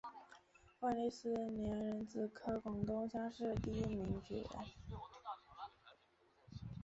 [0.79, 4.47] 万历四十年壬子科广东乡试第一名举人。